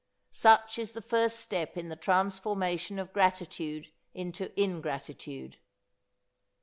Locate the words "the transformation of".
1.89-3.13